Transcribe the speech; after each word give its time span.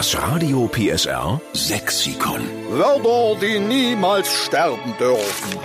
Das 0.00 0.16
Radio 0.16 0.66
PSR 0.66 1.38
Sexikon. 1.52 2.40
Wörter, 2.70 3.38
die 3.38 3.58
niemals 3.58 4.32
sterben 4.32 4.94
dürfen. 4.98 5.58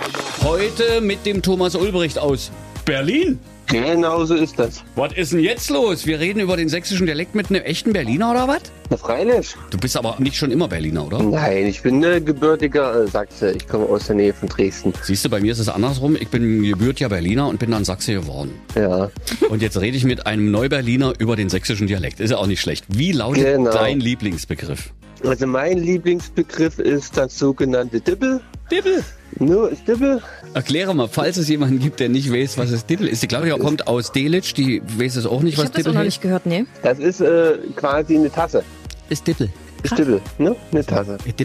Heute 0.44 1.00
mit 1.00 1.24
dem 1.24 1.40
Thomas 1.40 1.74
Ulbricht 1.74 2.18
aus 2.18 2.50
Berlin. 2.86 3.38
Genau 3.66 4.24
so 4.24 4.34
ist 4.36 4.60
das. 4.60 4.84
Was 4.94 5.12
ist 5.14 5.32
denn 5.32 5.40
jetzt 5.40 5.70
los? 5.70 6.06
Wir 6.06 6.20
reden 6.20 6.38
über 6.38 6.56
den 6.56 6.68
sächsischen 6.68 7.04
Dialekt 7.04 7.34
mit 7.34 7.50
einem 7.50 7.62
echten 7.64 7.92
Berliner 7.92 8.30
oder 8.30 8.46
was? 8.46 8.60
Na, 8.90 8.96
freilich. 8.96 9.56
Du 9.70 9.78
bist 9.78 9.96
aber 9.96 10.14
nicht 10.20 10.36
schon 10.36 10.52
immer 10.52 10.68
Berliner, 10.68 11.04
oder? 11.04 11.20
Nein, 11.20 11.66
ich 11.66 11.82
bin 11.82 12.00
äh, 12.04 12.20
gebürtiger 12.20 13.02
äh, 13.02 13.08
Sachse. 13.08 13.50
Ich 13.50 13.66
komme 13.66 13.86
aus 13.86 14.06
der 14.06 14.14
Nähe 14.14 14.32
von 14.32 14.48
Dresden. 14.48 14.92
Siehst 15.02 15.24
du, 15.24 15.28
bei 15.28 15.40
mir 15.40 15.50
ist 15.50 15.58
es 15.58 15.68
andersrum. 15.68 16.14
Ich 16.14 16.28
bin 16.28 16.62
gebürtiger 16.62 17.08
Berliner 17.08 17.48
und 17.48 17.58
bin 17.58 17.72
dann 17.72 17.84
Sachse 17.84 18.14
geworden. 18.14 18.52
Ja. 18.76 19.10
Und 19.50 19.62
jetzt 19.62 19.80
rede 19.80 19.96
ich 19.96 20.04
mit 20.04 20.24
einem 20.28 20.52
Neuberliner 20.52 21.14
über 21.18 21.34
den 21.34 21.48
sächsischen 21.48 21.88
Dialekt. 21.88 22.20
Ist 22.20 22.30
ja 22.30 22.36
auch 22.36 22.46
nicht 22.46 22.60
schlecht. 22.60 22.84
Wie 22.88 23.10
lautet 23.10 23.42
Genau. 23.44 23.72
dein 23.72 23.98
Lieblingsbegriff? 23.98 24.90
Also 25.24 25.44
mein 25.48 25.78
Lieblingsbegriff 25.78 26.78
ist 26.78 27.16
das 27.16 27.36
sogenannte 27.36 28.00
Dippel. 28.00 28.40
Dibbel. 28.70 29.02
Nur 29.38 29.70
ist 29.70 29.86
Dippel. 29.86 30.22
Erkläre 30.54 30.94
mal, 30.94 31.08
falls 31.08 31.36
es 31.36 31.48
jemanden 31.48 31.78
gibt, 31.78 32.00
der 32.00 32.08
nicht 32.08 32.32
weiß, 32.32 32.56
was 32.56 32.70
es 32.70 32.86
Dibbel 32.86 33.06
ist. 33.08 33.22
Die 33.22 33.26
Claudia 33.26 33.58
kommt 33.58 33.86
aus 33.86 34.12
Delitzsch, 34.12 34.54
die 34.54 34.82
weiß 34.86 35.16
es 35.16 35.26
auch 35.26 35.42
nicht, 35.42 35.54
Ich 35.54 35.58
was 35.58 35.66
habe 35.66 35.76
das 35.76 35.86
auch 35.86 35.92
noch 35.94 36.04
nicht 36.04 36.22
gehört, 36.22 36.46
nee. 36.46 36.64
Das 36.82 36.98
ist 36.98 37.20
äh, 37.20 37.58
quasi 37.76 38.16
eine 38.16 38.30
Tasse. 38.30 38.62
Ist 39.10 39.26
Dibbel. 39.26 39.50
Ist 39.82 39.98
Dippel, 39.98 40.20
ne? 40.38 40.56
Eine 40.72 40.84
Tasse. 40.84 41.18
Ein 41.24 41.36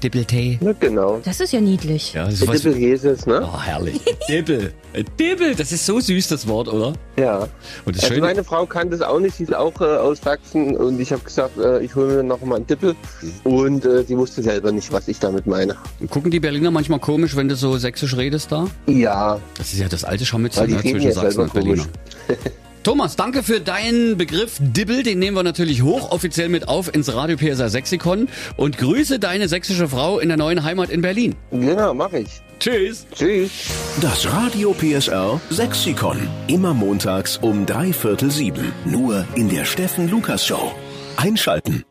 Dibbeltee. 0.00 0.58
Ne, 0.60 0.74
genau. 0.78 1.20
Das 1.24 1.40
ist 1.40 1.52
ja 1.52 1.60
niedlich. 1.60 2.12
Ja, 2.12 2.30
sowas. 2.30 2.60
Dippel 2.62 2.74
Häses, 2.78 3.26
ne? 3.26 3.48
Oh, 3.50 3.60
herrlich. 3.60 4.00
Dibbel. 4.28 4.72
Ein 4.92 5.04
Dibbel, 5.18 5.54
das 5.54 5.72
ist 5.72 5.86
so 5.86 5.98
süß, 6.00 6.28
das 6.28 6.46
Wort, 6.46 6.68
oder? 6.68 6.92
Ja. 7.16 7.48
Und 7.84 7.96
das 7.96 8.04
Also 8.04 8.14
Schöne, 8.14 8.26
meine 8.26 8.44
Frau 8.44 8.66
kann 8.66 8.90
das 8.90 9.00
auch 9.00 9.18
nicht, 9.20 9.36
sie 9.36 9.44
ist 9.44 9.54
auch 9.54 9.80
äh, 9.80 9.84
aus 9.84 10.20
Sachsen 10.22 10.76
und 10.76 11.00
ich 11.00 11.12
habe 11.12 11.22
gesagt, 11.22 11.56
äh, 11.58 11.80
ich 11.80 11.94
hole 11.94 12.16
mir 12.16 12.22
noch 12.24 12.40
mal 12.42 12.56
einen 12.56 12.66
Dippel 12.66 12.94
und 13.44 13.84
äh, 13.84 14.04
sie 14.04 14.16
wusste 14.16 14.42
selber 14.42 14.72
nicht, 14.72 14.92
was 14.92 15.08
ich 15.08 15.18
damit 15.18 15.46
meine. 15.46 15.76
gucken 16.10 16.30
die 16.30 16.40
Berliner 16.40 16.70
manchmal 16.70 16.98
komisch, 17.00 17.34
wenn 17.36 17.48
du 17.48 17.56
so 17.56 17.76
sächsisch 17.78 18.16
redest 18.16 18.52
da? 18.52 18.66
Ja, 18.86 19.40
Das 19.58 19.72
ist 19.72 19.78
ja 19.80 19.88
das 19.88 20.04
alte 20.04 20.24
Scharmützel 20.24 20.68
ne, 20.68 20.80
zwischen 20.80 21.12
Sachsen 21.12 21.40
und 21.40 21.52
Berliner. 21.52 21.84
Thomas, 22.84 23.16
danke 23.16 23.42
für 23.42 23.60
deinen 23.60 24.18
Begriff 24.18 24.58
Dibbel. 24.60 25.02
Den 25.02 25.18
nehmen 25.18 25.34
wir 25.38 25.42
natürlich 25.42 25.82
hochoffiziell 25.82 26.50
mit 26.50 26.68
auf 26.68 26.94
ins 26.94 27.14
Radio 27.14 27.38
PSR 27.38 27.70
Sexikon 27.70 28.28
und 28.58 28.76
grüße 28.76 29.18
deine 29.18 29.48
sächsische 29.48 29.88
Frau 29.88 30.18
in 30.18 30.28
der 30.28 30.36
neuen 30.36 30.64
Heimat 30.64 30.90
in 30.90 31.00
Berlin. 31.00 31.34
Genau, 31.50 31.94
mache 31.94 32.18
ich. 32.18 32.42
Tschüss. 32.60 33.06
Tschüss. 33.14 33.50
Das 34.02 34.30
Radio 34.30 34.74
PSR 34.74 35.40
Sexikon. 35.48 36.28
Immer 36.46 36.74
montags 36.74 37.38
um 37.38 37.64
drei 37.64 37.90
Viertel 37.90 38.30
sieben. 38.30 38.70
Nur 38.84 39.24
in 39.34 39.48
der 39.48 39.64
Steffen 39.64 40.10
Lukas 40.10 40.46
Show. 40.46 40.72
Einschalten. 41.16 41.84